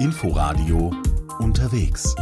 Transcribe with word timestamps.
Inforadio 0.00 0.92
unterwegs. 1.40 2.14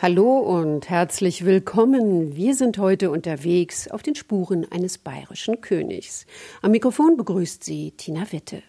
Hallo 0.00 0.38
und 0.38 0.88
herzlich 0.88 1.44
willkommen. 1.44 2.34
Wir 2.34 2.54
sind 2.54 2.78
heute 2.78 3.10
unterwegs 3.10 3.88
auf 3.88 4.02
den 4.02 4.14
Spuren 4.14 4.66
eines 4.72 4.96
bayerischen 4.96 5.60
Königs. 5.60 6.24
Am 6.62 6.70
Mikrofon 6.70 7.18
begrüßt 7.18 7.62
Sie 7.62 7.90
Tina 7.90 8.32
Witte. 8.32 8.62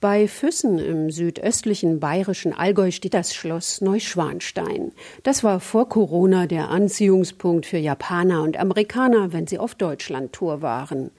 Bei 0.00 0.26
Füssen 0.26 0.80
im 0.80 1.12
südöstlichen 1.12 2.00
bayerischen 2.00 2.52
Allgäu 2.52 2.90
steht 2.90 3.14
das 3.14 3.34
Schloss 3.36 3.80
Neuschwanstein. 3.80 4.90
Das 5.22 5.44
war 5.44 5.60
vor 5.60 5.88
Corona 5.88 6.48
der 6.48 6.70
Anziehungspunkt 6.70 7.66
für 7.66 7.78
Japaner 7.78 8.42
und 8.42 8.56
Amerikaner, 8.56 9.32
wenn 9.32 9.46
sie 9.46 9.60
auf 9.60 9.76
Deutschlandtour 9.76 10.60
waren. 10.60 11.12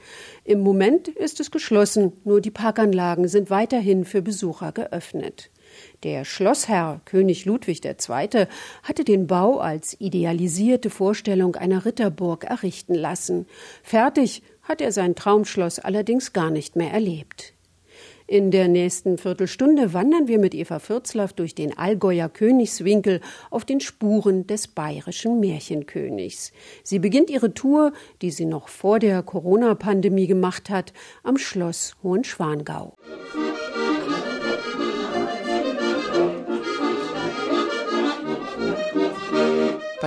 Im 0.44 0.60
Moment 0.60 1.08
ist 1.08 1.40
es 1.40 1.50
geschlossen, 1.50 2.12
nur 2.26 2.42
die 2.42 2.52
Parkanlagen 2.52 3.30
sind 3.30 3.50
weiterhin 3.50 4.04
für 4.04 4.22
Besucher 4.22 4.74
geöffnet. 4.74 5.50
Der 6.04 6.26
Schlossherr 6.26 7.02
König 7.06 7.46
Ludwig 7.46 7.84
II. 7.84 8.48
hatte 8.84 9.04
den 9.04 9.28
Bau 9.28 9.60
als 9.60 9.96
idealisierte 10.00 10.90
Vorstellung 10.90 11.56
einer 11.56 11.86
Ritterburg 11.86 12.44
errichten 12.44 12.96
lassen. 12.96 13.48
Fertig 13.84 14.44
hat 14.64 14.82
er 14.82 14.92
sein 14.92 15.16
Traumschloss 15.16 15.80
allerdings 15.80 16.34
gar 16.34 16.52
nicht 16.52 16.76
mehr 16.76 16.92
erlebt. 16.92 17.54
In 18.30 18.52
der 18.52 18.68
nächsten 18.68 19.18
Viertelstunde 19.18 19.94
wandern 19.94 20.28
wir 20.28 20.38
mit 20.38 20.54
Eva 20.54 20.80
Fürzlaff 20.80 21.32
durch 21.32 21.56
den 21.56 21.78
Allgäuer 21.78 22.28
Königswinkel 22.28 23.22
auf 23.50 23.64
den 23.64 23.80
Spuren 23.80 24.46
des 24.46 24.68
bayerischen 24.68 25.40
Märchenkönigs. 25.40 26.52
Sie 26.84 27.00
beginnt 27.00 27.30
ihre 27.30 27.54
Tour, 27.54 27.94
die 28.22 28.32
sie 28.32 28.46
noch 28.46 28.68
vor 28.68 29.00
der 29.00 29.24
Corona-Pandemie 29.24 30.28
gemacht 30.28 30.70
hat, 30.70 30.92
am 31.24 31.38
Schloss 31.38 31.96
Hohenschwangau. 32.04 32.96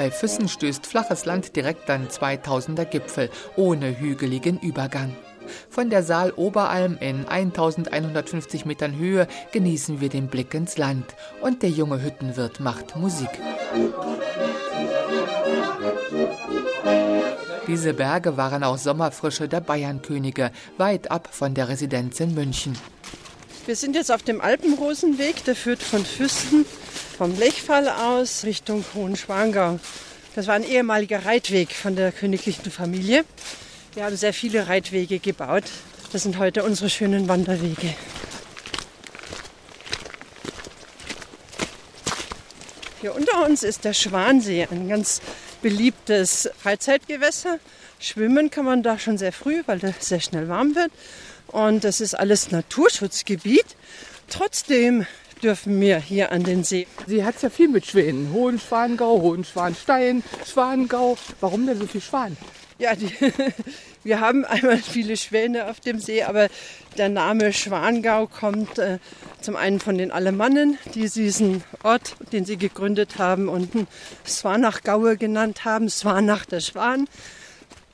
Bei 0.01 0.11
Füssen 0.11 0.49
stößt 0.49 0.87
flaches 0.87 1.27
Land 1.27 1.57
direkt 1.57 1.91
an 1.91 2.09
2000er 2.09 2.87
Gipfel 2.87 3.29
ohne 3.55 4.01
hügeligen 4.01 4.59
Übergang. 4.59 5.15
Von 5.69 5.91
der 5.91 6.03
Saal-Oberalm 6.03 6.97
in 7.01 7.29
1150 7.29 8.65
Metern 8.65 8.97
Höhe 8.97 9.29
genießen 9.53 10.01
wir 10.01 10.09
den 10.09 10.29
Blick 10.29 10.55
ins 10.55 10.79
Land 10.79 11.05
und 11.43 11.63
der 11.63 11.69
junge 11.69 12.03
Hüttenwirt 12.03 12.61
macht 12.61 12.97
Musik. 12.97 13.29
Diese 17.67 17.93
Berge 17.93 18.39
waren 18.39 18.65
auch 18.65 18.79
Sommerfrische 18.79 19.49
der 19.49 19.61
Bayernkönige, 19.61 20.51
weit 20.79 21.11
ab 21.11 21.29
von 21.31 21.53
der 21.53 21.69
Residenz 21.69 22.21
in 22.21 22.33
München. 22.33 22.73
Wir 23.67 23.77
sind 23.77 23.95
jetzt 23.95 24.11
auf 24.11 24.23
dem 24.23 24.41
Alpenrosenweg, 24.41 25.45
der 25.45 25.55
führt 25.55 25.83
von 25.83 26.07
Füsten 26.07 26.65
vom 27.21 27.39
Lechfall 27.39 27.87
aus 27.87 28.45
Richtung 28.45 28.83
Hohenschwangau. 28.95 29.79
Das 30.35 30.47
war 30.47 30.55
ein 30.55 30.65
ehemaliger 30.65 31.27
Reitweg 31.27 31.71
von 31.73 31.95
der 31.95 32.13
königlichen 32.13 32.71
Familie. 32.71 33.27
Wir 33.93 34.07
haben 34.07 34.17
sehr 34.17 34.33
viele 34.33 34.69
Reitwege 34.69 35.19
gebaut. 35.19 35.65
Das 36.15 36.23
sind 36.23 36.39
heute 36.39 36.65
unsere 36.65 36.89
schönen 36.89 37.29
Wanderwege. 37.29 37.95
Hier 43.03 43.15
unter 43.15 43.45
uns 43.45 43.65
ist 43.65 43.85
der 43.85 43.93
Schwansee, 43.93 44.67
ein 44.71 44.89
ganz 44.89 45.21
beliebtes 45.61 46.49
Freizeitgewässer. 46.57 47.59
Schwimmen 47.99 48.51
kann 48.51 48.65
man 48.65 48.83
da 48.83 48.99
schon 48.99 49.19
sehr 49.19 49.35
früh, 49.35 49.63
weil 49.67 49.79
da 49.79 49.93
sehr 49.99 50.21
schnell 50.21 50.49
warm 50.49 50.75
wird. 50.75 50.91
Und 51.49 51.85
das 51.85 52.01
ist 52.01 52.15
alles 52.15 52.51
Naturschutzgebiet. 52.51 53.77
Trotzdem 54.31 55.05
dürfen 55.43 55.81
wir 55.81 55.99
hier 55.99 56.33
an 56.33 56.45
den 56.45 56.65
See. 56.65 56.87
Sie 57.07 57.25
hat 57.25 57.41
ja 57.43 57.51
viel 57.51 57.69
mit 57.69 57.87
Schwänen. 57.87 58.33
Hohenschwangau, 58.33 59.21
Hohenschwanstein, 59.21 60.23
Schwangau. 60.47 61.17
Warum 61.41 61.67
denn 61.67 61.79
so 61.79 61.87
viel 61.87 62.01
Schwan? 62.01 62.37
Ja, 62.79 62.95
die, 62.95 63.11
wir 64.05 64.21
haben 64.21 64.45
einmal 64.45 64.79
viele 64.79 65.17
Schwäne 65.17 65.69
auf 65.69 65.81
dem 65.81 65.99
See, 65.99 66.23
aber 66.23 66.49
der 66.97 67.09
Name 67.09 67.53
Schwangau 67.53 68.27
kommt 68.27 68.79
äh, 68.79 68.99
zum 69.41 69.57
einen 69.57 69.81
von 69.81 69.99
den 69.99 70.11
Alemannen, 70.11 70.79
die 70.95 71.09
diesen 71.09 71.63
Ort, 71.83 72.17
den 72.33 72.45
sie 72.45 72.57
gegründet 72.57 73.19
haben, 73.19 73.49
unten 73.49 73.87
Swanachgaue 74.27 75.17
genannt 75.17 75.65
haben, 75.65 75.89
Swanach 75.89 76.45
der 76.47 76.61
Schwan. 76.61 77.07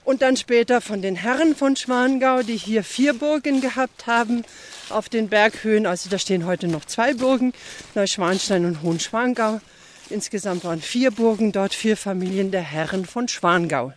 Und 0.06 0.22
dann 0.22 0.36
später 0.36 0.80
von 0.80 1.02
den 1.02 1.16
Herren 1.16 1.56
von 1.56 1.74
Schwangau, 1.74 2.42
die 2.42 2.56
hier 2.56 2.84
vier 2.84 3.12
Burgen 3.12 3.60
gehabt 3.60 4.06
haben 4.06 4.44
auf 4.88 5.08
den 5.08 5.28
Berghöhen. 5.28 5.84
Also 5.84 6.08
da 6.08 6.16
stehen 6.16 6.46
heute 6.46 6.68
noch 6.68 6.84
zwei 6.84 7.12
Burgen, 7.12 7.52
Neuschwanstein 7.96 8.66
und 8.66 8.82
Hohenschwangau. 8.82 9.60
Insgesamt 10.08 10.62
waren 10.62 10.80
vier 10.80 11.10
Burgen 11.10 11.50
dort, 11.50 11.74
vier 11.74 11.96
Familien 11.96 12.52
der 12.52 12.62
Herren 12.62 13.04
von 13.04 13.26
Schwangau. 13.26 13.94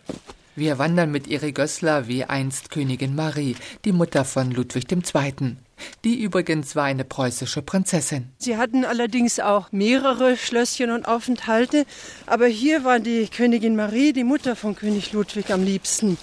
Wir 0.56 0.80
wandern 0.80 1.12
mit 1.12 1.28
Erik 1.28 1.54
Gössler 1.54 2.08
wie 2.08 2.24
einst 2.24 2.72
Königin 2.72 3.14
Marie, 3.14 3.54
die 3.84 3.92
Mutter 3.92 4.24
von 4.24 4.50
Ludwig 4.50 4.90
II. 4.90 5.58
Die 6.04 6.20
übrigens 6.20 6.76
war 6.76 6.84
eine 6.84 7.04
preußische 7.04 7.62
Prinzessin. 7.62 8.30
Sie 8.38 8.56
hatten 8.56 8.84
allerdings 8.84 9.40
auch 9.40 9.72
mehrere 9.72 10.36
Schlösschen 10.36 10.90
und 10.90 11.06
Aufenthalte, 11.06 11.84
aber 12.26 12.46
hier 12.46 12.84
war 12.84 13.00
die 13.00 13.28
Königin 13.28 13.76
Marie, 13.76 14.12
die 14.12 14.24
Mutter 14.24 14.56
von 14.56 14.76
König 14.76 15.12
Ludwig, 15.12 15.50
am 15.50 15.64
liebsten, 15.64 16.18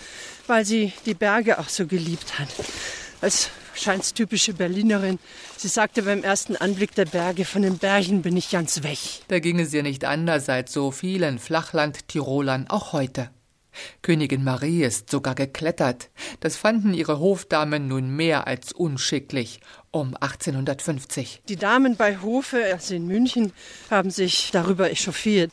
weil 0.48 0.66
sie 0.66 0.94
die 1.06 1.14
Berge 1.14 1.60
auch 1.60 1.70
so 1.70 1.86
geliebt 1.86 2.40
hat. 2.40 2.50
Als 3.22 3.50
scheint 3.80 4.16
typische 4.16 4.54
Berlinerin. 4.54 5.20
Sie 5.56 5.68
sagte 5.68 6.04
beim 6.04 6.24
ersten 6.24 6.56
Anblick 6.56 6.96
der 6.96 7.06
Berge, 7.06 7.46
von 7.46 7.62
den 7.62 7.78
Bergen 7.78 8.22
bin 8.22 8.36
ich 8.36 8.50
ganz 8.50 8.84
weg. 8.84 9.00
Da 9.28 9.40
ging 9.40 9.60
es 9.60 9.74
ihr 9.74 9.84
nicht 9.84 10.06
anders 10.06 10.46
seit 10.46 10.70
so 10.70 10.92
vielen 10.92 11.40
Flachland-Tirolern 11.40 12.68
auch 12.70 12.94
heute. 12.94 13.30
Königin 14.02 14.44
Marie 14.44 14.84
ist 14.84 15.10
sogar 15.10 15.36
geklettert. 15.36 16.10
Das 16.40 16.56
fanden 16.56 16.94
ihre 16.94 17.20
Hofdamen 17.20 17.88
nun 17.88 18.16
mehr 18.16 18.48
als 18.48 18.74
unschicklich 18.74 19.60
um 19.92 20.16
1850. 20.16 21.42
Die 21.48 21.56
Damen 21.56 21.96
bei 21.96 22.20
Hofe, 22.22 22.64
also 22.72 22.96
in 22.96 23.08
München, 23.08 23.54
haben 23.90 24.12
sich 24.12 24.52
darüber 24.52 24.92
echauffiert, 24.92 25.52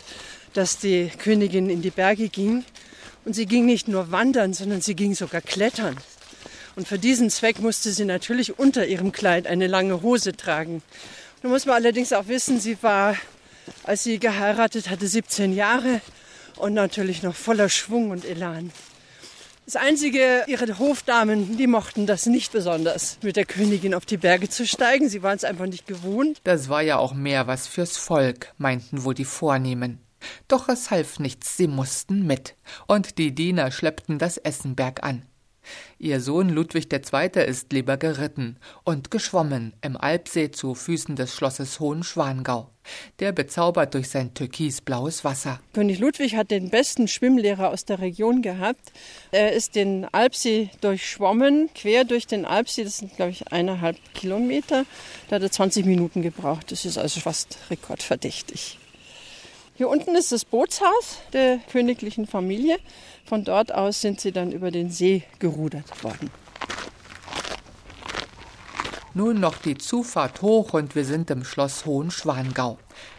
dass 0.52 0.78
die 0.78 1.10
Königin 1.18 1.70
in 1.70 1.82
die 1.82 1.90
Berge 1.90 2.28
ging. 2.28 2.64
Und 3.24 3.34
sie 3.34 3.46
ging 3.46 3.64
nicht 3.64 3.88
nur 3.88 4.10
wandern, 4.10 4.52
sondern 4.52 4.80
sie 4.80 4.94
ging 4.94 5.14
sogar 5.14 5.40
klettern. 5.40 5.96
Und 6.76 6.88
für 6.88 6.98
diesen 6.98 7.30
Zweck 7.30 7.60
musste 7.60 7.92
sie 7.92 8.04
natürlich 8.04 8.58
unter 8.58 8.86
ihrem 8.86 9.12
Kleid 9.12 9.46
eine 9.46 9.66
lange 9.66 10.02
Hose 10.02 10.36
tragen. 10.36 10.82
Nun 11.42 11.52
muss 11.52 11.66
man 11.66 11.76
allerdings 11.76 12.12
auch 12.12 12.26
wissen, 12.26 12.58
sie 12.58 12.82
war, 12.82 13.16
als 13.84 14.04
sie 14.04 14.18
geheiratet 14.18 14.90
hatte, 14.90 15.06
17 15.06 15.54
Jahre 15.54 16.00
und 16.59 16.75
natürlich 16.75 17.22
noch 17.22 17.34
voller 17.34 17.69
Schwung 17.69 18.10
und 18.10 18.25
Elan. 18.25 18.70
Das 19.66 19.76
Einzige, 19.76 20.44
ihre 20.47 20.78
Hofdamen, 20.78 21.56
die 21.56 21.66
mochten 21.66 22.06
das 22.06 22.26
nicht 22.26 22.53
besonders, 22.53 23.16
mit 23.22 23.37
der 23.37 23.47
Königin 23.47 23.94
auf 23.94 24.04
die 24.04 24.19
Berge 24.19 24.50
zu 24.50 24.66
steigen. 24.66 25.09
Sie 25.09 25.22
waren 25.22 25.37
es 25.37 25.44
einfach 25.44 25.64
nicht 25.64 25.87
gewohnt. 25.87 26.38
Das 26.44 26.69
war 26.69 26.82
ja 26.82 26.98
auch 26.98 27.14
mehr 27.14 27.47
was 27.47 27.66
fürs 27.66 27.97
Volk, 27.97 28.53
meinten 28.59 29.04
wohl 29.04 29.14
die 29.14 29.25
Vornehmen. 29.25 30.00
Doch 30.48 30.69
es 30.69 30.91
half 30.91 31.19
nichts, 31.19 31.56
sie 31.56 31.66
mussten 31.66 32.26
mit. 32.26 32.56
Und 32.87 33.16
die 33.16 33.34
Diener 33.34 33.70
schleppten 33.70 34.19
das 34.19 34.37
Essen 34.37 34.75
bergan. 34.75 35.22
Ihr 35.98 36.20
Sohn 36.20 36.48
Ludwig 36.48 36.92
II. 36.92 37.44
ist 37.44 37.72
lieber 37.72 37.97
geritten 37.97 38.56
und 38.84 39.10
geschwommen 39.10 39.72
im 39.80 39.97
Alpsee 39.97 40.50
zu 40.50 40.75
Füßen 40.75 41.16
des 41.16 41.34
Schlosses 41.34 41.80
Hohenschwangau. 41.80 42.70
Der 43.19 43.32
bezaubert 43.32 43.94
durch 43.94 44.10
sein 44.10 44.34
türkisblaues 44.34 45.25
Wasser. 45.25 45.60
König 45.72 45.98
Ludwig 45.98 46.36
hat 46.36 46.50
den 46.50 46.70
besten 46.70 47.08
Schwimmlehrer 47.08 47.70
aus 47.70 47.84
der 47.84 48.00
Region 48.00 48.42
gehabt. 48.42 48.92
Er 49.30 49.52
ist 49.52 49.75
den 49.75 50.06
Alpsee 50.12 50.70
durchschwommen, 50.80 51.70
quer 51.75 52.04
durch 52.04 52.26
den 52.26 52.44
Alpsee. 52.44 52.84
Das 52.84 52.98
sind, 52.98 53.16
glaube 53.16 53.31
ich, 53.31 53.50
eineinhalb 53.52 53.96
Kilometer. 54.14 54.84
Da 55.28 55.36
hat 55.36 55.42
er 55.42 55.50
20 55.50 55.86
Minuten 55.86 56.22
gebraucht. 56.22 56.72
Das 56.72 56.84
ist 56.84 56.99
also 56.99 57.20
fast 57.20 57.58
rekordverdächtig. 57.70 58.78
Hier 59.76 59.88
unten 59.88 60.15
ist 60.15 60.31
das 60.31 60.44
Bootshaus 60.44 61.19
der 61.32 61.59
königlichen 61.59 62.29
Familie. 62.29 62.79
Von 63.25 63.43
dort 63.43 63.75
aus 63.75 64.00
sind 64.00 64.21
sie 64.21 64.31
dann 64.31 64.53
über 64.53 64.71
den 64.71 64.91
See 64.91 65.25
gerudert 65.41 66.05
worden. 66.05 66.31
Nun 69.15 69.41
noch 69.41 69.59
die 69.59 69.76
Zufahrt 69.76 70.43
hoch 70.43 70.75
und 70.75 70.94
wir 70.94 71.05
sind 71.05 71.29
im 71.31 71.44
Schloss 71.44 71.87
Hohenschwangau. 71.87 72.79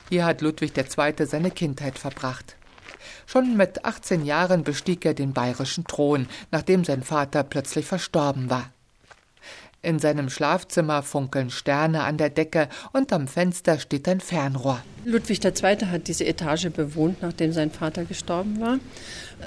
Hier 0.10 0.26
hat 0.26 0.42
Ludwig 0.42 0.72
II. 0.78 1.26
seine 1.26 1.52
Kindheit 1.52 2.00
verbracht. 2.00 2.56
Schon 3.26 3.58
mit 3.58 3.84
18 3.84 4.26
Jahren 4.26 4.64
bestieg 4.64 5.06
er 5.06 5.14
den 5.14 5.34
bayerischen 5.34 5.84
Thron, 5.84 6.28
nachdem 6.52 6.86
sein 6.86 7.04
Vater 7.04 7.44
plötzlich 7.44 7.86
verstorben 7.86 8.50
war. 8.50 8.72
In 9.82 10.00
seinem 10.00 10.30
Schlafzimmer 10.30 11.04
funkeln 11.04 11.50
Sterne 11.50 12.04
an 12.04 12.18
der 12.18 12.30
Decke 12.30 12.70
und 12.94 13.12
am 13.12 13.28
Fenster 13.28 13.78
steht 13.78 14.08
ein 14.08 14.22
Fernrohr. 14.22 14.82
Ludwig 15.06 15.46
II. 15.46 15.78
hat 15.86 16.08
diese 16.08 16.26
Etage 16.26 16.70
bewohnt, 16.72 17.22
nachdem 17.22 17.54
sein 17.54 17.70
Vater 17.70 18.06
gestorben 18.06 18.60
war. 18.60 18.80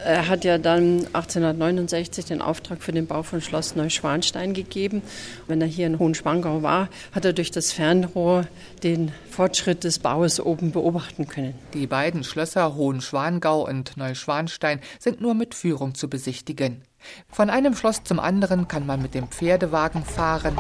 Er 0.04 0.28
hat 0.28 0.44
ja 0.44 0.56
dann 0.56 1.06
1869 1.06 2.26
den 2.26 2.40
Auftrag 2.40 2.80
für 2.80 2.92
den 2.92 3.08
Bau 3.08 3.24
von 3.24 3.40
Schloss 3.40 3.74
Neuschwanstein 3.74 4.54
gegeben. 4.54 5.02
Wenn 5.48 5.60
er 5.60 5.66
hier 5.66 5.88
in 5.88 5.98
Hohenschwangau 5.98 6.62
war, 6.62 6.88
hat 7.12 7.24
er 7.24 7.32
durch 7.32 7.50
das 7.50 7.72
Fernrohr 7.72 8.46
den 8.84 9.10
Fortschritt 9.30 9.82
des 9.82 9.98
Baues 9.98 10.38
oben 10.38 10.70
beobachten 10.70 11.26
können. 11.26 11.54
Die 11.74 11.88
beiden 11.88 12.22
Schlösser 12.22 12.76
Hohenschwangau 12.76 13.66
und 13.66 13.96
Neuschwanstein 13.96 14.80
sind 15.00 15.20
nur 15.20 15.34
mit 15.34 15.56
Führung 15.56 15.94
zu 15.94 16.08
besichtigen. 16.08 16.82
Von 17.28 17.50
einem 17.50 17.74
Schloss 17.74 18.04
zum 18.04 18.20
anderen 18.20 18.68
kann 18.68 18.86
man 18.86 19.02
mit 19.02 19.14
dem 19.14 19.26
Pferdewagen 19.26 20.04
fahren 20.04 20.56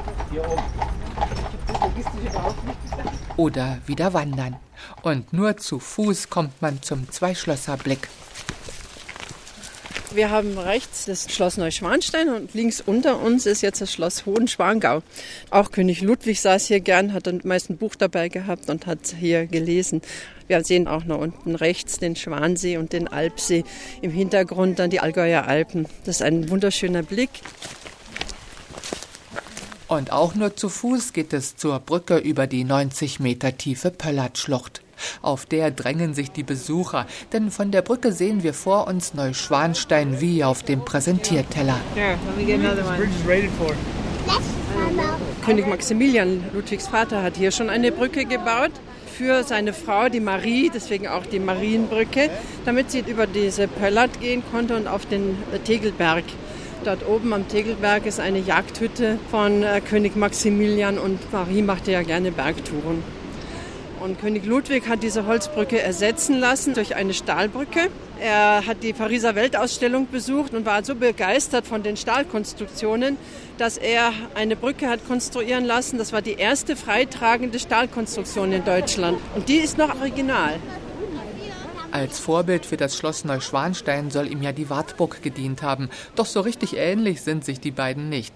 oder 3.36 3.78
wieder 3.86 4.12
wandern. 4.12 4.56
Und 5.02 5.32
nur 5.32 5.56
zu 5.56 5.78
Fuß 5.78 6.30
kommt 6.30 6.60
man 6.62 6.82
zum 6.82 7.10
Zweischlösserblick. 7.10 8.08
Wir 10.14 10.30
haben 10.30 10.56
rechts 10.56 11.04
das 11.04 11.30
Schloss 11.30 11.58
Neuschwanstein 11.58 12.30
und 12.30 12.54
links 12.54 12.80
unter 12.80 13.20
uns 13.20 13.44
ist 13.44 13.60
jetzt 13.60 13.82
das 13.82 13.92
Schloss 13.92 14.24
Hohenschwangau. 14.24 15.02
Auch 15.50 15.70
König 15.70 16.00
Ludwig 16.00 16.40
saß 16.40 16.66
hier 16.66 16.80
gern, 16.80 17.12
hat 17.12 17.26
dann 17.26 17.42
meist 17.44 17.68
ein 17.68 17.76
Buch 17.76 17.94
dabei 17.94 18.30
gehabt 18.30 18.70
und 18.70 18.86
hat 18.86 19.14
hier 19.20 19.46
gelesen. 19.46 20.00
Wir 20.46 20.64
sehen 20.64 20.88
auch 20.88 21.04
noch 21.04 21.18
unten 21.18 21.54
rechts 21.54 21.98
den 21.98 22.16
Schwansee 22.16 22.78
und 22.78 22.94
den 22.94 23.06
Alpsee. 23.06 23.64
Im 24.00 24.10
Hintergrund 24.10 24.78
dann 24.78 24.88
die 24.88 25.00
Allgäuer 25.00 25.46
Alpen. 25.46 25.86
Das 26.06 26.16
ist 26.16 26.22
ein 26.22 26.48
wunderschöner 26.48 27.02
Blick. 27.02 27.30
Und 29.88 30.12
auch 30.12 30.34
nur 30.34 30.54
zu 30.54 30.68
Fuß 30.68 31.14
geht 31.14 31.32
es 31.32 31.56
zur 31.56 31.80
Brücke 31.80 32.18
über 32.18 32.46
die 32.46 32.64
90 32.64 33.20
Meter 33.20 33.56
tiefe 33.56 33.90
Pöllertschlucht. 33.90 34.82
Auf 35.22 35.46
der 35.46 35.70
drängen 35.70 36.12
sich 36.12 36.30
die 36.30 36.42
Besucher, 36.42 37.06
denn 37.32 37.50
von 37.50 37.70
der 37.70 37.82
Brücke 37.82 38.12
sehen 38.12 38.42
wir 38.42 38.52
vor 38.52 38.86
uns 38.86 39.14
Neuschwanstein 39.14 40.20
wie 40.20 40.44
auf 40.44 40.62
dem 40.62 40.84
Präsentierteller. 40.84 41.80
König 45.44 45.66
Maximilian, 45.66 46.44
Ludwigs 46.52 46.88
Vater, 46.88 47.22
hat 47.22 47.36
hier 47.38 47.50
schon 47.50 47.70
eine 47.70 47.90
Brücke 47.90 48.26
gebaut 48.26 48.72
für 49.16 49.42
seine 49.42 49.72
Frau, 49.72 50.10
die 50.10 50.20
Marie, 50.20 50.70
deswegen 50.72 51.08
auch 51.08 51.24
die 51.24 51.40
Marienbrücke, 51.40 52.28
damit 52.66 52.90
sie 52.90 53.00
über 53.00 53.26
diese 53.26 53.66
Pöllert 53.66 54.20
gehen 54.20 54.42
konnte 54.52 54.76
und 54.76 54.86
auf 54.86 55.06
den 55.06 55.36
Tegelberg. 55.64 56.24
Dort 56.84 57.06
oben 57.06 57.32
am 57.32 57.48
Tegelberg 57.48 58.06
ist 58.06 58.20
eine 58.20 58.38
Jagdhütte 58.38 59.18
von 59.30 59.62
äh, 59.62 59.80
König 59.80 60.14
Maximilian 60.16 60.98
und 60.98 61.32
Marie 61.32 61.62
machte 61.62 61.90
ja 61.90 62.02
gerne 62.02 62.30
Bergtouren. 62.30 63.02
Und 64.00 64.20
König 64.20 64.46
Ludwig 64.46 64.88
hat 64.88 65.02
diese 65.02 65.26
Holzbrücke 65.26 65.82
ersetzen 65.82 66.38
lassen 66.38 66.74
durch 66.74 66.94
eine 66.94 67.14
Stahlbrücke. 67.14 67.88
Er 68.20 68.64
hat 68.64 68.84
die 68.84 68.92
Pariser 68.92 69.34
Weltausstellung 69.34 70.06
besucht 70.10 70.54
und 70.54 70.64
war 70.66 70.84
so 70.84 70.94
begeistert 70.94 71.66
von 71.66 71.82
den 71.82 71.96
Stahlkonstruktionen, 71.96 73.16
dass 73.58 73.76
er 73.76 74.12
eine 74.36 74.54
Brücke 74.54 74.88
hat 74.88 75.06
konstruieren 75.06 75.64
lassen. 75.64 75.98
Das 75.98 76.12
war 76.12 76.22
die 76.22 76.34
erste 76.34 76.76
freitragende 76.76 77.58
Stahlkonstruktion 77.58 78.52
in 78.52 78.64
Deutschland. 78.64 79.18
Und 79.34 79.48
die 79.48 79.56
ist 79.56 79.78
noch 79.78 80.00
original. 80.00 80.54
Als 81.90 82.18
Vorbild 82.18 82.66
für 82.66 82.76
das 82.76 82.96
Schloss 82.96 83.24
Neuschwanstein 83.24 84.10
soll 84.10 84.30
ihm 84.30 84.42
ja 84.42 84.52
die 84.52 84.68
Wartburg 84.68 85.22
gedient 85.22 85.62
haben. 85.62 85.88
Doch 86.16 86.26
so 86.26 86.40
richtig 86.40 86.76
ähnlich 86.76 87.22
sind 87.22 87.44
sich 87.44 87.60
die 87.60 87.70
beiden 87.70 88.08
nicht. 88.08 88.34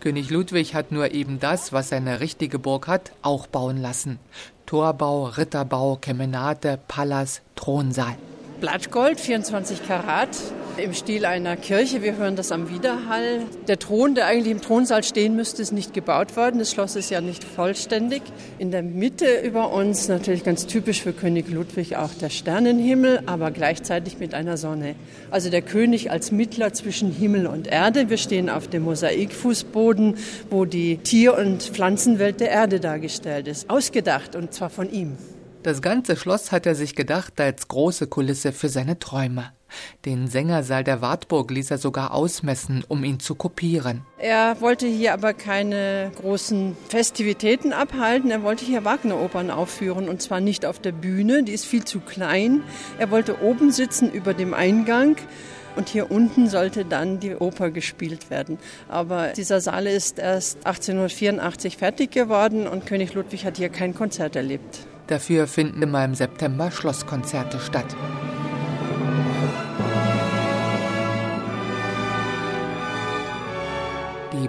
König 0.00 0.30
Ludwig 0.30 0.74
hat 0.74 0.92
nur 0.92 1.12
eben 1.12 1.38
das, 1.40 1.72
was 1.72 1.90
seine 1.90 2.20
richtige 2.20 2.58
Burg 2.58 2.86
hat, 2.86 3.12
auch 3.22 3.46
bauen 3.46 3.76
lassen. 3.76 4.18
Torbau, 4.66 5.24
Ritterbau, 5.26 5.96
Kemenate, 5.96 6.78
Palas, 6.88 7.42
Thronsaal. 7.56 8.16
Blattgold, 8.60 9.20
24 9.20 9.86
Karat, 9.86 10.30
im 10.78 10.94
Stil 10.94 11.24
einer 11.24 11.56
Kirche. 11.56 12.02
Wir 12.02 12.16
hören 12.16 12.36
das 12.36 12.52
am 12.52 12.68
Widerhall. 12.68 13.42
Der 13.68 13.78
Thron, 13.78 14.14
der 14.14 14.26
eigentlich 14.26 14.52
im 14.52 14.60
Thronsaal 14.60 15.02
stehen 15.02 15.36
müsste, 15.36 15.62
ist 15.62 15.72
nicht 15.72 15.94
gebaut 15.94 16.36
worden. 16.36 16.58
Das 16.58 16.70
Schloss 16.70 16.96
ist 16.96 17.10
ja 17.10 17.20
nicht 17.20 17.44
vollständig. 17.44 18.22
In 18.58 18.70
der 18.70 18.82
Mitte 18.82 19.40
über 19.42 19.72
uns, 19.72 20.08
natürlich 20.08 20.44
ganz 20.44 20.66
typisch 20.66 21.02
für 21.02 21.12
König 21.12 21.48
Ludwig, 21.48 21.96
auch 21.96 22.12
der 22.14 22.30
Sternenhimmel, 22.30 23.22
aber 23.26 23.50
gleichzeitig 23.50 24.18
mit 24.18 24.34
einer 24.34 24.56
Sonne. 24.56 24.94
Also 25.30 25.50
der 25.50 25.62
König 25.62 26.10
als 26.10 26.32
Mittler 26.32 26.72
zwischen 26.72 27.10
Himmel 27.10 27.46
und 27.46 27.66
Erde. 27.66 28.10
Wir 28.10 28.18
stehen 28.18 28.50
auf 28.50 28.68
dem 28.68 28.84
Mosaikfußboden, 28.84 30.16
wo 30.50 30.64
die 30.64 30.98
Tier- 30.98 31.36
und 31.36 31.62
Pflanzenwelt 31.62 32.40
der 32.40 32.50
Erde 32.50 32.80
dargestellt 32.80 33.48
ist. 33.48 33.70
Ausgedacht 33.70 34.34
und 34.36 34.52
zwar 34.52 34.70
von 34.70 34.90
ihm. 34.90 35.16
Das 35.62 35.80
ganze 35.80 36.14
Schloss 36.16 36.52
hat 36.52 36.66
er 36.66 36.74
sich 36.74 36.94
gedacht 36.94 37.40
als 37.40 37.68
große 37.68 38.06
Kulisse 38.06 38.52
für 38.52 38.68
seine 38.68 38.98
Träume. 38.98 39.52
Den 40.04 40.28
Sängersaal 40.28 40.84
der 40.84 41.00
Wartburg 41.00 41.50
ließ 41.50 41.70
er 41.70 41.78
sogar 41.78 42.12
ausmessen, 42.12 42.84
um 42.88 43.04
ihn 43.04 43.20
zu 43.20 43.34
kopieren. 43.34 44.02
Er 44.18 44.60
wollte 44.60 44.86
hier 44.86 45.12
aber 45.14 45.32
keine 45.34 46.12
großen 46.20 46.76
Festivitäten 46.88 47.72
abhalten. 47.72 48.30
Er 48.30 48.42
wollte 48.42 48.64
hier 48.64 48.84
Wagner-Opern 48.84 49.50
aufführen 49.50 50.08
und 50.08 50.22
zwar 50.22 50.40
nicht 50.40 50.66
auf 50.66 50.78
der 50.78 50.92
Bühne, 50.92 51.42
die 51.42 51.52
ist 51.52 51.66
viel 51.66 51.84
zu 51.84 52.00
klein. 52.00 52.62
Er 52.98 53.10
wollte 53.10 53.42
oben 53.42 53.70
sitzen 53.70 54.10
über 54.10 54.34
dem 54.34 54.54
Eingang. 54.54 55.16
Und 55.76 55.88
hier 55.88 56.10
unten 56.10 56.48
sollte 56.48 56.84
dann 56.84 57.18
die 57.20 57.34
Oper 57.34 57.70
gespielt 57.70 58.30
werden. 58.30 58.58
Aber 58.88 59.28
dieser 59.28 59.60
Saal 59.60 59.86
ist 59.86 60.18
erst 60.18 60.58
1884 60.58 61.76
fertig 61.76 62.12
geworden 62.12 62.66
und 62.68 62.86
König 62.86 63.14
Ludwig 63.14 63.44
hat 63.44 63.56
hier 63.56 63.70
kein 63.70 63.94
Konzert 63.94 64.36
erlebt. 64.36 64.86
Dafür 65.08 65.46
finden 65.46 65.82
immer 65.82 66.04
im 66.04 66.14
September 66.14 66.70
Schlosskonzerte 66.70 67.58
statt. 67.60 67.96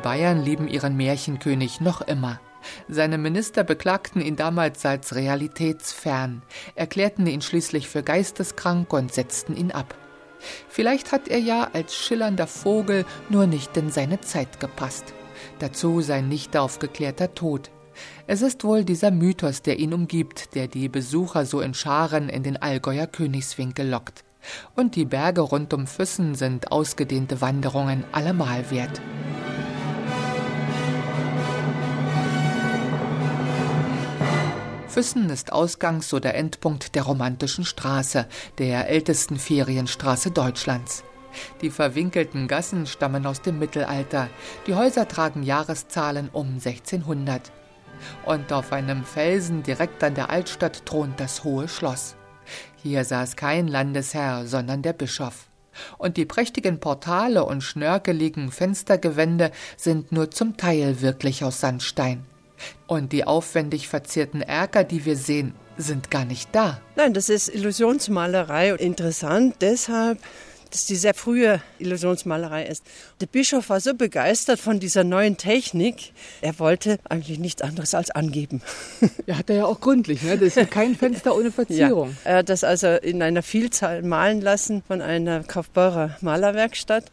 Bayern 0.06 0.46
lieben 0.46 0.68
ihren 0.68 0.96
Märchenkönig 0.96 1.82
noch 1.82 2.02
immer. 2.02 2.40
Seine 2.88 3.18
Minister 3.18 3.64
beklagten 3.64 4.22
ihn 4.22 4.36
damals 4.36 4.86
als 4.86 5.16
realitätsfern, 5.16 6.44
erklärten 6.76 7.26
ihn 7.26 7.42
schließlich 7.42 7.90
für 7.90 8.04
geisteskrank 8.04 8.94
und 8.94 9.12
setzten 9.12 9.58
ihn 9.58 9.72
ab. 9.72 9.96
Vielleicht 10.70 11.12
hat 11.12 11.28
er 11.28 11.40
ja 11.40 11.72
als 11.74 11.96
schillernder 11.96 12.46
Vogel 12.46 13.04
nur 13.30 13.48
nicht 13.48 13.76
in 13.78 13.90
seine 13.90 14.22
Zeit 14.22 14.60
gepasst. 14.60 15.16
Dazu 15.58 16.02
sein 16.02 16.30
nicht 16.30 16.56
aufgeklärter 16.56 17.34
Tod. 17.34 17.72
Es 18.28 18.44
ist 18.44 18.64
wohl 18.64 18.86
dieser 18.86 19.10
Mythos, 19.10 19.64
der 19.64 19.80
ihn 19.80 19.92
umgibt, 19.92 20.54
der 20.54 20.68
die 20.68 20.88
Besucher 20.88 21.48
so 21.48 21.62
in 21.62 21.74
Scharen 21.74 22.30
in 22.30 22.44
den 22.44 22.58
Allgäuer 22.58 23.08
Königswinkel 23.08 23.90
lockt. 23.90 24.24
Und 24.76 24.96
die 24.96 25.06
Berge 25.06 25.42
rund 25.42 25.74
um 25.74 25.88
Füssen 25.88 26.36
sind 26.36 26.72
ausgedehnte 26.72 27.42
Wanderungen 27.42 28.04
allemal 28.12 28.70
wert. 28.70 29.02
Füssen 34.96 35.30
ist 35.30 35.52
Ausgangs- 35.52 36.14
oder 36.14 36.36
Endpunkt 36.36 36.96
der 36.96 37.04
romantischen 37.04 37.66
Straße, 37.66 38.28
der 38.60 38.88
ältesten 38.88 39.38
Ferienstraße 39.38 40.32
Deutschlands. 40.32 41.04
Die 41.60 41.70
verwinkelten 41.70 42.48
Gassen 42.48 42.86
stammen 42.86 43.26
aus 43.26 43.42
dem 43.42 43.60
Mittelalter. 43.60 44.30
Die 44.68 44.74
Häuser 44.74 45.06
tragen 45.06 45.44
Jahreszahlen 45.44 46.30
um 46.32 46.62
1600 46.64 47.52
und 48.26 48.54
auf 48.54 48.72
einem 48.72 49.04
Felsen 49.04 49.64
direkt 49.64 50.02
an 50.02 50.16
der 50.16 50.30
Altstadt 50.30 50.86
thront 50.86 51.20
das 51.20 51.44
hohe 51.44 51.68
Schloss. 51.68 52.16
Hier 52.82 53.04
saß 53.04 53.36
kein 53.36 53.68
Landesherr, 53.68 54.48
sondern 54.48 54.82
der 54.82 54.94
Bischof. 54.94 55.50
Und 55.98 56.16
die 56.16 56.26
prächtigen 56.26 56.80
Portale 56.80 57.44
und 57.44 57.66
schnörkeligen 57.66 58.50
Fenstergewände 58.50 59.52
sind 59.76 60.14
nur 60.14 60.32
zum 60.32 60.56
Teil 60.56 61.02
wirklich 61.02 61.44
aus 61.44 61.60
Sandstein. 61.60 62.26
Und 62.88 63.12
die 63.12 63.26
aufwendig 63.26 63.88
verzierten 63.88 64.42
Erker, 64.42 64.84
die 64.84 65.06
wir 65.06 65.16
sehen, 65.16 65.54
sind 65.78 66.12
gar 66.12 66.26
nicht 66.26 66.50
da. 66.54 66.82
Nein, 66.96 67.14
das 67.14 67.30
ist 67.30 67.50
Illusionsmalerei. 67.50 68.72
Interessant 68.74 69.56
deshalb, 69.62 70.20
dass 70.72 70.86
die 70.86 70.96
sehr 70.96 71.14
frühe 71.14 71.62
Illusionsmalerei 71.80 72.66
ist. 72.66 72.84
Der 73.22 73.28
Bischof 73.28 73.70
war 73.70 73.80
so 73.80 73.94
begeistert 73.94 74.60
von 74.60 74.80
dieser 74.80 75.04
neuen 75.04 75.38
Technik, 75.38 76.12
er 76.42 76.60
wollte 76.60 77.00
eigentlich 77.08 77.40
nichts 77.40 77.62
anderes 77.62 77.94
als 77.94 78.12
angeben. 78.12 78.62
Ja, 79.26 79.38
hat 79.38 79.50
er 79.50 79.56
ja 79.56 79.66
auch 79.66 79.80
gründlich, 79.80 80.22
ne? 80.24 80.38
Das 80.38 80.58
ist 80.58 80.72
kein 80.72 80.96
Fenster 80.96 81.36
ohne 81.36 81.52
Verzierung. 81.54 82.10
Ja, 82.26 82.32
er 82.32 82.38
hat 82.38 82.50
das 82.50 82.64
also 82.64 82.88
in 82.88 83.22
einer 83.22 83.42
Vielzahl 83.42 84.02
malen 84.02 84.42
lassen 84.42 84.84
von 84.86 85.02
einer 85.02 85.44
Kaufbeurer 85.44 86.18
Malerwerkstatt. 86.22 87.06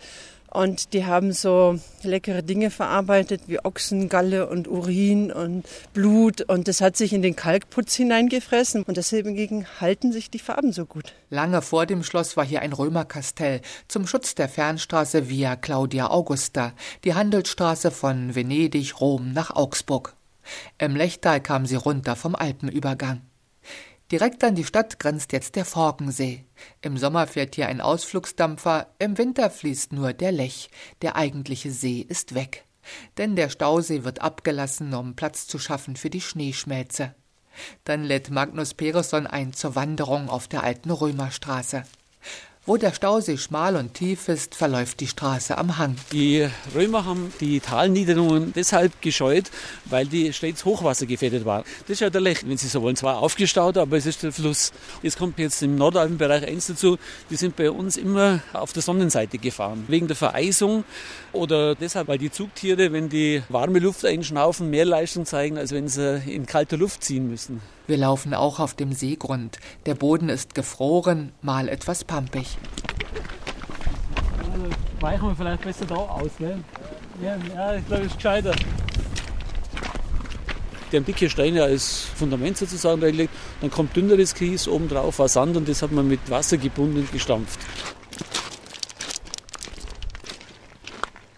Und 0.52 0.92
die 0.92 1.06
haben 1.06 1.32
so 1.32 1.78
leckere 2.02 2.42
Dinge 2.42 2.71
verarbeitet 2.71 3.42
wie 3.47 3.64
Ochsengalle 3.64 4.49
und 4.49 4.68
Urin 4.68 5.32
und 5.32 5.64
Blut. 5.94 6.42
Und 6.42 6.68
das 6.68 6.82
hat 6.82 6.97
sich 6.97 7.14
in 7.14 7.23
den 7.23 7.37
Kalkputz 7.37 7.94
hineingefressen. 7.94 8.82
Und 8.82 8.99
deswegen 8.99 9.66
halten 9.80 10.12
sich 10.12 10.30
die 10.30 10.38
Farben 10.38 10.73
so 10.73 10.85
gut. 10.85 11.14
Lange 11.30 11.62
vor 11.62 11.87
dem 11.87 12.02
Schloss 12.02 12.37
war 12.37 12.44
hier 12.44 12.61
ein 12.61 12.75
Römerkastell 12.75 13.62
zum 13.88 14.06
Schutz 14.06 14.35
der 14.35 14.50
Fernstraße 14.50 15.30
Via 15.30 15.56
Claudia 15.56 16.11
Augusta, 16.11 16.75
die 17.04 17.14
Handelsstraße 17.14 17.90
von 17.90 18.35
Venedig, 18.35 19.00
Rom 19.00 19.32
nach 19.32 19.56
Augsburg. 19.56 20.14
Im 20.76 20.97
Lechtal 20.97 21.40
kam 21.40 21.64
sie 21.64 21.76
runter 21.76 22.14
vom 22.14 22.35
Alpenübergang. 22.35 23.23
Direkt 24.12 24.45
an 24.45 24.54
die 24.54 24.64
Stadt 24.64 24.99
grenzt 24.99 25.33
jetzt 25.33 25.57
der 25.57 25.64
Forkensee. 25.64 26.45
Im 26.83 26.99
Sommer 26.99 27.26
fährt 27.26 27.54
hier 27.54 27.69
ein 27.69 27.81
Ausflugsdampfer, 27.81 28.88
im 28.99 29.16
Winter 29.16 29.49
fließt 29.49 29.95
nur 29.95 30.12
der 30.12 30.33
Lech. 30.33 30.69
Der 31.00 31.16
eigentliche 31.16 31.71
See 31.71 32.04
ist 32.07 32.35
weg. 32.35 32.66
Denn 33.16 33.37
der 33.37 33.49
Stausee 33.49 34.04
wird 34.04 34.21
abgelassen, 34.21 34.92
um 34.92 35.16
Platz 35.16 35.47
zu 35.47 35.59
schaffen 35.59 35.97
für 35.97 36.11
die 36.11 36.21
Schneeschmelze. 36.21 37.14
Dann 37.85 38.04
lädt 38.04 38.28
Magnus 38.28 38.75
Peresson 38.75 39.26
ein 39.26 39.54
zur 39.54 39.76
Wanderung 39.76 40.28
auf 40.28 40.47
der 40.47 40.62
alten 40.62 40.90
Römerstraße. 40.90 41.85
Wo 42.64 42.76
der 42.76 42.95
Stausee 42.95 43.38
schmal 43.38 43.75
und 43.75 43.92
tief 43.92 44.28
ist, 44.28 44.54
verläuft 44.54 45.00
die 45.00 45.09
Straße 45.09 45.59
am 45.59 45.78
Hang. 45.78 45.97
Die 46.12 46.49
Römer 46.76 47.04
haben 47.04 47.33
die 47.40 47.59
Talniederungen 47.59 48.52
deshalb 48.54 49.02
gescheut, 49.02 49.50
weil 49.87 50.07
die 50.07 50.33
stets 50.33 50.64
hochwassergefährdet 50.64 51.45
waren. 51.45 51.64
Das 51.81 51.95
ist 51.95 52.00
ja 52.02 52.09
der 52.09 52.21
Lech, 52.21 52.47
wenn 52.47 52.57
Sie 52.57 52.69
so 52.69 52.81
wollen. 52.81 52.95
Zwar 52.95 53.19
aufgestaut, 53.19 53.76
aber 53.76 53.97
es 53.97 54.07
ist 54.07 54.23
der 54.23 54.31
Fluss. 54.31 54.71
Jetzt 55.02 55.19
kommt 55.19 55.40
jetzt 55.40 55.61
im 55.64 55.75
Nordalpenbereich 55.75 56.47
eins 56.47 56.69
dazu. 56.69 56.99
Die 57.31 57.37
sind 57.37 57.57
bei 57.57 57.69
uns 57.69 57.97
immer 57.97 58.45
auf 58.52 58.73
der 58.73 58.83
Sonnenseite 58.83 59.38
gefahren. 59.38 59.83
Wegen 59.88 60.07
der 60.07 60.14
Vereisung 60.14 60.85
oder 61.33 61.75
deshalb, 61.75 62.07
weil 62.07 62.19
die 62.19 62.31
Zugtiere, 62.31 62.92
wenn 62.92 63.09
die 63.09 63.42
warme 63.49 63.81
Luft 63.81 64.04
einschnaufen, 64.04 64.71
mehr 64.71 64.85
Leistung 64.85 65.26
zeigen, 65.26 65.59
als 65.59 65.73
wenn 65.73 65.88
sie 65.88 66.23
in 66.31 66.47
kalter 66.47 66.76
Luft 66.76 67.02
ziehen 67.02 67.28
müssen. 67.28 67.61
Wir 67.86 67.96
laufen 67.96 68.32
auch 68.34 68.60
auf 68.60 68.74
dem 68.74 68.92
Seegrund. 68.92 69.58
Der 69.86 69.94
Boden 69.94 70.28
ist 70.28 70.54
gefroren, 70.54 71.32
mal 71.42 71.68
etwas 71.68 72.04
pampig. 72.04 72.56
Also 74.52 74.66
weichen 75.00 75.28
wir 75.28 75.36
vielleicht 75.36 75.62
besser 75.62 75.86
da 75.86 75.96
aus, 75.96 76.30
ne? 76.38 76.62
Ja, 77.22 77.36
ja 77.54 77.74
ich 77.76 77.86
glaube, 77.86 78.02
es 78.02 78.08
ist 78.08 78.16
gescheiter. 78.16 78.54
Die 80.92 80.96
haben 80.96 81.06
dicke 81.06 81.30
Steine 81.30 81.62
als 81.62 82.02
Fundament 82.14 82.58
sozusagen 82.58 83.02
reingelegt. 83.02 83.32
Dann 83.62 83.70
kommt 83.70 83.96
dünneres 83.96 84.34
Kies, 84.34 84.68
oben 84.68 84.88
drauf 84.88 85.18
war 85.18 85.28
Sand 85.28 85.56
und 85.56 85.68
das 85.68 85.82
hat 85.82 85.90
man 85.90 86.06
mit 86.06 86.20
Wasser 86.30 86.58
gebunden 86.58 86.98
und 86.98 87.12
gestampft. 87.12 87.58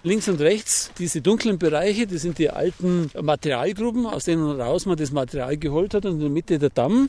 Links 0.06 0.28
und 0.28 0.38
rechts 0.42 0.90
diese 0.99 1.23
dunklen 1.23 1.58
Bereiche, 1.58 2.06
das 2.06 2.20
sind 2.20 2.37
die 2.38 2.50
alten 2.50 3.11
Materialgruben, 3.18 4.04
aus 4.04 4.25
denen 4.25 4.61
raus 4.61 4.84
man 4.84 4.99
das 4.99 5.12
Material 5.12 5.56
geholt 5.56 5.94
hat 5.94 6.04
und 6.04 6.16
in 6.16 6.20
der 6.20 6.28
Mitte 6.28 6.58
der 6.58 6.68
Damm, 6.68 7.08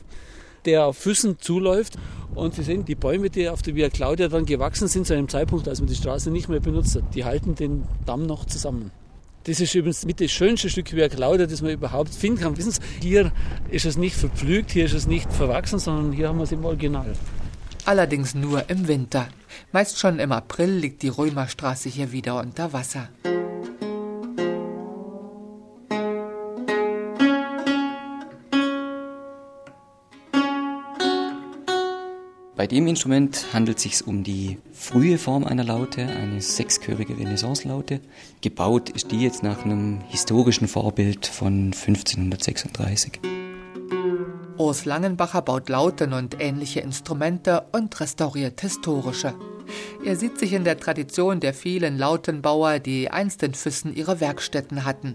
der 0.64 0.86
auf 0.86 0.96
Füßen 0.96 1.38
zuläuft. 1.38 1.98
Und 2.34 2.54
Sie 2.54 2.62
sehen, 2.62 2.86
die 2.86 2.94
Bäume, 2.94 3.28
die 3.28 3.50
auf 3.50 3.60
der 3.60 3.74
Via 3.74 3.90
Claudia 3.90 4.28
dann 4.28 4.46
gewachsen 4.46 4.88
sind, 4.88 5.06
zu 5.06 5.12
einem 5.12 5.28
Zeitpunkt, 5.28 5.68
als 5.68 5.80
man 5.80 5.88
die 5.88 5.94
Straße 5.94 6.30
nicht 6.30 6.48
mehr 6.48 6.60
benutzt 6.60 6.96
hat, 6.96 7.14
die 7.14 7.26
halten 7.26 7.54
den 7.54 7.84
Damm 8.06 8.24
noch 8.24 8.46
zusammen. 8.46 8.90
Das 9.44 9.60
ist 9.60 9.74
übrigens 9.74 10.06
mit 10.06 10.18
das 10.22 10.30
schönste 10.30 10.70
Stück 10.70 10.94
Via 10.94 11.10
Claudia, 11.10 11.46
das 11.46 11.60
man 11.60 11.72
überhaupt 11.72 12.14
finden 12.14 12.40
kann. 12.40 12.56
Wissen 12.56 12.72
Sie, 12.72 12.80
hier 13.02 13.30
ist 13.70 13.84
es 13.84 13.98
nicht 13.98 14.16
verpflügt, 14.16 14.70
hier 14.70 14.86
ist 14.86 14.94
es 14.94 15.06
nicht 15.06 15.30
verwachsen, 15.30 15.78
sondern 15.78 16.12
hier 16.12 16.28
haben 16.28 16.38
wir 16.38 16.44
es 16.44 16.52
im 16.52 16.64
Original 16.64 17.12
allerdings 17.86 18.34
nur 18.34 18.68
im 18.68 18.88
Winter. 18.88 19.28
Meist 19.72 19.98
schon 19.98 20.18
im 20.18 20.32
April 20.32 20.70
liegt 20.70 21.02
die 21.02 21.08
Römerstraße 21.08 21.88
hier 21.88 22.12
wieder 22.12 22.40
unter 22.40 22.72
Wasser. 22.72 23.08
Bei 32.56 32.66
dem 32.66 32.88
Instrument 32.88 33.52
handelt 33.52 33.76
es 33.76 33.82
sich 33.84 34.06
um 34.06 34.24
die 34.24 34.58
frühe 34.72 35.18
Form 35.18 35.44
einer 35.44 35.62
Laute, 35.62 36.06
eine 36.06 36.40
sechschörige 36.40 37.16
Renaissance-Laute. 37.16 38.00
Gebaut 38.40 38.90
ist 38.90 39.12
die 39.12 39.20
jetzt 39.20 39.42
nach 39.42 39.64
einem 39.64 40.00
historischen 40.08 40.66
Vorbild 40.66 41.26
von 41.26 41.72
1536. 41.74 43.20
Urs 44.58 44.86
Langenbacher 44.86 45.42
baut 45.42 45.68
Lauten 45.68 46.14
und 46.14 46.40
ähnliche 46.40 46.80
Instrumente 46.80 47.66
und 47.72 48.00
restauriert 48.00 48.60
historische. 48.62 49.34
Er 50.04 50.16
sieht 50.16 50.38
sich 50.38 50.54
in 50.54 50.64
der 50.64 50.78
Tradition 50.78 51.40
der 51.40 51.52
vielen 51.52 51.98
Lautenbauer, 51.98 52.78
die 52.78 53.10
einst 53.10 53.42
in 53.42 53.52
Füssen 53.52 53.94
ihre 53.94 54.20
Werkstätten 54.20 54.84
hatten. 54.84 55.14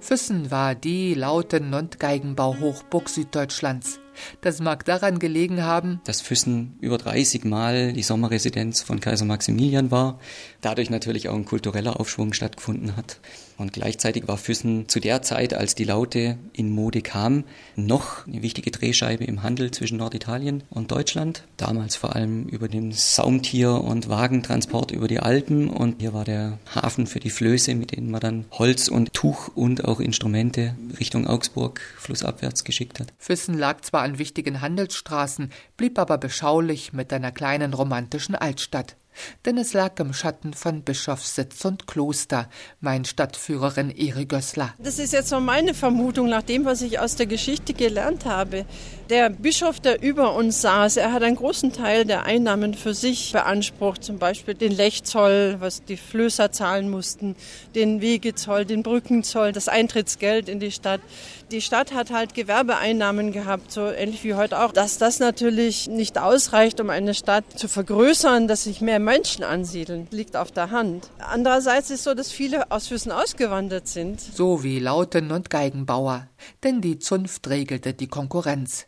Füssen 0.00 0.50
war 0.50 0.74
die 0.74 1.14
Lauten- 1.14 1.74
und 1.74 2.00
Geigenbauhochburg 2.00 3.08
Süddeutschlands. 3.08 3.99
Das 4.40 4.60
mag 4.60 4.84
daran 4.84 5.18
gelegen 5.18 5.62
haben, 5.62 6.00
dass 6.04 6.20
Füssen 6.20 6.76
über 6.80 6.98
30 6.98 7.44
Mal 7.44 7.92
die 7.92 8.02
Sommerresidenz 8.02 8.82
von 8.82 9.00
Kaiser 9.00 9.24
Maximilian 9.24 9.90
war, 9.90 10.18
dadurch 10.60 10.90
natürlich 10.90 11.28
auch 11.28 11.34
ein 11.34 11.44
kultureller 11.44 12.00
Aufschwung 12.00 12.32
stattgefunden 12.32 12.96
hat. 12.96 13.20
Und 13.60 13.74
gleichzeitig 13.74 14.26
war 14.26 14.38
Füssen 14.38 14.88
zu 14.88 15.00
der 15.00 15.20
Zeit, 15.20 15.52
als 15.52 15.74
die 15.74 15.84
Laute 15.84 16.38
in 16.54 16.70
Mode 16.70 17.02
kam, 17.02 17.44
noch 17.76 18.26
eine 18.26 18.40
wichtige 18.40 18.70
Drehscheibe 18.70 19.24
im 19.24 19.42
Handel 19.42 19.70
zwischen 19.70 19.98
Norditalien 19.98 20.62
und 20.70 20.90
Deutschland. 20.90 21.44
Damals 21.58 21.94
vor 21.94 22.16
allem 22.16 22.46
über 22.46 22.68
den 22.68 22.92
Saumtier- 22.92 23.84
und 23.84 24.08
Wagentransport 24.08 24.92
über 24.92 25.08
die 25.08 25.20
Alpen. 25.20 25.68
Und 25.68 26.00
hier 26.00 26.14
war 26.14 26.24
der 26.24 26.58
Hafen 26.74 27.06
für 27.06 27.20
die 27.20 27.28
Flöße, 27.28 27.74
mit 27.74 27.94
denen 27.94 28.10
man 28.10 28.22
dann 28.22 28.44
Holz 28.52 28.88
und 28.88 29.12
Tuch 29.12 29.48
und 29.54 29.84
auch 29.84 30.00
Instrumente 30.00 30.74
Richtung 30.98 31.26
Augsburg 31.26 31.82
flussabwärts 31.98 32.64
geschickt 32.64 32.98
hat. 32.98 33.12
Füssen 33.18 33.58
lag 33.58 33.82
zwar 33.82 33.99
an 34.00 34.18
wichtigen 34.18 34.60
Handelsstraßen, 34.60 35.50
blieb 35.76 35.98
aber 35.98 36.18
beschaulich 36.18 36.92
mit 36.92 37.12
einer 37.12 37.32
kleinen 37.32 37.74
romantischen 37.74 38.34
Altstadt 38.34 38.96
denn 39.44 39.58
es 39.58 39.72
lag 39.72 39.98
im 39.98 40.12
Schatten 40.12 40.54
von 40.54 40.82
Bischofssitz 40.82 41.64
und 41.64 41.86
Kloster, 41.86 42.48
mein 42.80 43.04
Stadtführerin 43.04 43.90
Eri 43.90 44.26
Gößler. 44.26 44.74
Das 44.78 44.98
ist 44.98 45.12
jetzt 45.12 45.28
so 45.28 45.40
meine 45.40 45.74
Vermutung 45.74 46.28
nach 46.28 46.42
dem, 46.42 46.64
was 46.64 46.82
ich 46.82 46.98
aus 46.98 47.16
der 47.16 47.26
Geschichte 47.26 47.74
gelernt 47.74 48.24
habe. 48.24 48.64
Der 49.08 49.30
Bischof, 49.30 49.80
der 49.80 50.02
über 50.02 50.34
uns 50.34 50.60
saß, 50.60 50.96
er 50.96 51.12
hat 51.12 51.22
einen 51.22 51.36
großen 51.36 51.72
Teil 51.72 52.04
der 52.04 52.24
Einnahmen 52.24 52.74
für 52.74 52.94
sich 52.94 53.32
beansprucht, 53.32 54.04
zum 54.04 54.18
Beispiel 54.18 54.54
den 54.54 54.72
Lechzoll, 54.72 55.56
was 55.58 55.84
die 55.84 55.96
Flößer 55.96 56.52
zahlen 56.52 56.90
mussten, 56.90 57.34
den 57.74 58.00
Wegezoll, 58.00 58.64
den 58.64 58.82
Brückenzoll, 58.82 59.52
das 59.52 59.68
Eintrittsgeld 59.68 60.48
in 60.48 60.60
die 60.60 60.70
Stadt. 60.72 61.00
Die 61.50 61.60
Stadt 61.60 61.92
hat 61.92 62.12
halt 62.12 62.34
Gewerbeeinnahmen 62.34 63.32
gehabt, 63.32 63.72
so 63.72 63.90
ähnlich 63.90 64.22
wie 64.22 64.34
heute 64.34 64.60
auch. 64.60 64.70
Dass 64.70 64.98
das 64.98 65.18
natürlich 65.18 65.88
nicht 65.88 66.16
ausreicht, 66.16 66.80
um 66.80 66.90
eine 66.90 67.12
Stadt 67.12 67.44
zu 67.58 67.66
vergrößern, 67.66 68.46
dass 68.46 68.64
sich 68.64 68.80
mehr 68.80 69.00
Menschen 69.00 69.42
ansiedeln, 69.42 70.06
liegt 70.12 70.36
auf 70.36 70.52
der 70.52 70.70
Hand. 70.70 71.10
Andererseits 71.18 71.90
ist 71.90 72.00
es 72.00 72.04
so, 72.04 72.14
dass 72.14 72.30
viele 72.30 72.70
aus 72.70 72.86
Füssen 72.86 73.10
ausgewandert 73.10 73.88
sind. 73.88 74.20
So 74.20 74.62
wie 74.62 74.78
Lauten- 74.78 75.32
und 75.32 75.50
Geigenbauer. 75.50 76.28
Denn 76.62 76.80
die 76.80 77.00
Zunft 77.00 77.48
regelte 77.48 77.94
die 77.94 78.06
Konkurrenz. 78.06 78.86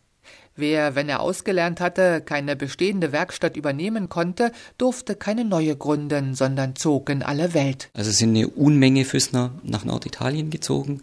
Wer, 0.54 0.94
wenn 0.94 1.08
er 1.08 1.20
ausgelernt 1.20 1.80
hatte, 1.80 2.20
keine 2.20 2.56
bestehende 2.56 3.10
Werkstatt 3.10 3.56
übernehmen 3.56 4.10
konnte, 4.10 4.52
durfte 4.76 5.16
keine 5.16 5.46
neue 5.46 5.74
gründen, 5.76 6.34
sondern 6.34 6.76
zog 6.76 7.08
in 7.08 7.22
alle 7.22 7.54
Welt. 7.54 7.88
Also 7.94 8.10
es 8.10 8.18
sind 8.18 8.36
eine 8.36 8.48
Unmenge 8.48 9.06
Füssner 9.06 9.52
nach 9.62 9.86
Norditalien 9.86 10.50
gezogen. 10.50 11.00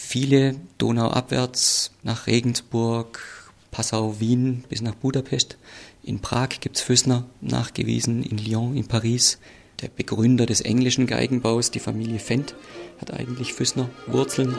Viele 0.00 0.54
donauabwärts 0.78 1.90
nach 2.04 2.28
Regensburg, 2.28 3.20
Passau, 3.72 4.20
Wien 4.20 4.64
bis 4.68 4.80
nach 4.80 4.94
Budapest. 4.94 5.58
In 6.04 6.20
Prag 6.20 6.60
gibt 6.60 6.76
es 6.76 6.82
Füssner 6.82 7.26
nachgewiesen, 7.40 8.22
in 8.22 8.38
Lyon, 8.38 8.76
in 8.76 8.86
Paris. 8.86 9.38
Der 9.82 9.88
Begründer 9.88 10.46
des 10.46 10.60
englischen 10.60 11.08
Geigenbaus, 11.08 11.72
die 11.72 11.80
Familie 11.80 12.20
Fendt, 12.20 12.54
hat 13.00 13.12
eigentlich 13.12 13.52
Füssner 13.52 13.90
Wurzeln. 14.06 14.56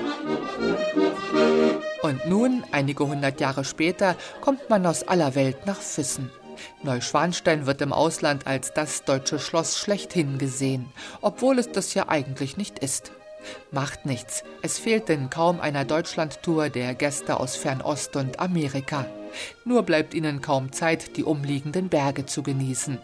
Und 2.04 2.28
nun, 2.28 2.64
einige 2.72 3.08
hundert 3.08 3.40
Jahre 3.40 3.64
später, 3.64 4.18
kommt 4.42 4.70
man 4.70 4.86
aus 4.86 5.04
aller 5.04 5.36
Welt 5.36 5.66
nach 5.66 5.80
Füssen. 5.80 6.30
Neuschwanstein 6.84 7.66
wird 7.66 7.82
im 7.82 7.94
Ausland 7.94 8.46
als 8.46 8.74
das 8.74 9.06
deutsche 9.06 9.40
Schloss 9.40 9.78
schlechthin 9.78 10.38
gesehen, 10.38 10.88
obwohl 11.22 11.58
es 11.60 11.72
das 11.72 11.94
ja 11.94 12.10
eigentlich 12.10 12.58
nicht 12.58 12.80
ist. 12.80 13.14
Macht 13.72 14.06
nichts, 14.06 14.44
es 14.62 14.80
fehlt 14.80 15.10
in 15.10 15.30
kaum 15.30 15.60
einer 15.60 15.86
Deutschlandtour 15.86 16.70
der 16.70 16.94
Gäste 16.96 17.40
aus 17.40 17.56
Fernost 17.56 18.16
und 18.16 18.40
Amerika. 18.40 19.06
Nur 19.66 19.84
bleibt 19.84 20.14
ihnen 20.14 20.42
kaum 20.42 20.72
Zeit, 20.72 21.18
die 21.18 21.24
umliegenden 21.24 21.90
Berge 21.90 22.26
zu 22.26 22.44
genießen. 22.44 22.98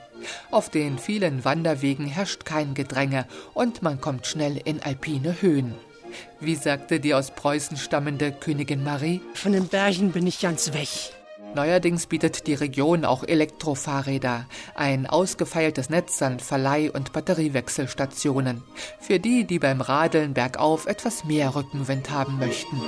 Auf 0.52 0.70
den 0.70 0.98
vielen 0.98 1.46
Wanderwegen 1.46 2.08
herrscht 2.08 2.46
kein 2.46 2.74
Gedränge 2.74 3.28
und 3.54 3.82
man 3.82 4.02
kommt 4.02 4.26
schnell 4.26 4.58
in 4.58 4.82
alpine 4.82 5.42
Höhen. 5.42 5.76
Wie 6.40 6.56
sagte 6.56 7.00
die 7.00 7.14
aus 7.14 7.32
Preußen 7.32 7.78
stammende 7.78 8.32
Königin 8.32 8.84
Marie? 8.84 9.22
Von 9.34 9.52
den 9.52 9.68
Bergen 9.68 10.12
bin 10.12 10.26
ich 10.28 10.40
ganz 10.40 10.74
weg. 10.74 10.90
Neuerdings 11.56 12.08
bietet 12.08 12.48
die 12.48 12.54
Region 12.54 13.06
auch 13.06 13.24
Elektrofahrräder, 13.24 14.46
ein 14.76 15.08
ausgefeiltes 15.08 15.90
Netz 15.90 16.22
an 16.22 16.40
Verleih- 16.40 16.92
und 16.92 17.14
Batteriewechselstationen, 17.14 18.62
für 19.00 19.20
die, 19.20 19.46
die 19.46 19.60
beim 19.60 19.80
Radeln 19.80 20.34
bergauf 20.34 20.86
etwas 20.86 21.24
mehr 21.24 21.56
Rückenwind 21.56 22.12
haben 22.12 22.40
möchten. 22.40 22.82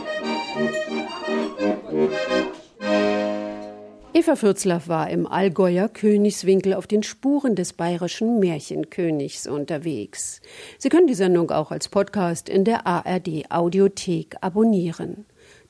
Eva 4.13 4.35
Fürzlaff 4.35 4.89
war 4.89 5.09
im 5.09 5.27
Allgäuer 5.27 5.87
Königswinkel 5.87 6.73
auf 6.73 6.87
den 6.87 7.03
Spuren 7.03 7.55
des 7.55 7.71
bayerischen 7.71 8.39
Märchenkönigs 8.39 9.47
unterwegs. 9.47 10.41
Sie 10.77 10.89
können 10.89 11.07
die 11.07 11.13
Sendung 11.13 11.51
auch 11.51 11.71
als 11.71 11.87
Podcast 11.87 12.49
in 12.49 12.65
der 12.65 12.85
ARD 12.85 13.49
Audiothek 13.49 14.35
abonnieren. 14.41 15.25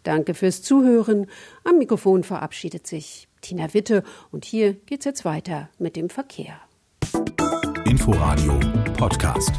Danke 0.07 0.35
fürs 0.35 0.61
Zuhören. 0.61 1.27
Am 1.65 1.79
Mikrofon 1.79 2.23
verabschiedet 2.23 2.87
sich 2.87 3.27
Tina 3.41 3.73
Witte 3.73 4.03
und 4.31 4.45
hier 4.45 4.71
geht's 4.85 5.03
jetzt 5.03 5.25
weiter 5.25 5.67
mit 5.79 5.97
dem 5.97 6.09
Verkehr. 6.09 6.61
Inforadio 7.83 8.57
Podcast. 8.97 9.51